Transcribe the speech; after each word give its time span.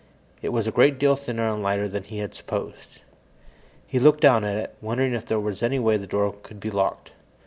It 0.41 0.49
was 0.49 0.65
a 0.65 0.71
great 0.71 0.97
deal 0.97 1.15
thinner 1.15 1.47
and 1.47 1.61
lighter 1.61 1.87
than 1.87 2.03
he 2.05 2.17
had 2.17 2.33
supposed. 2.33 3.01
He 3.85 3.99
looked 3.99 4.21
down 4.21 4.43
at 4.43 4.57
it, 4.57 4.73
wondering 4.81 5.13
if 5.13 5.27
there 5.27 5.39
were 5.39 5.53
any 5.61 5.77
way 5.77 5.95
the 5.97 6.07
door 6.07 6.33
could 6.41 6.59
be 6.59 6.71
locked. 6.71 7.11